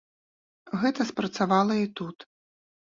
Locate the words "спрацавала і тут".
1.11-2.17